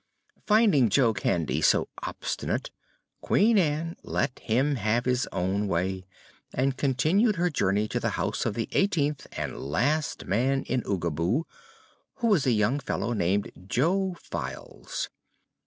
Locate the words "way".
5.67-6.07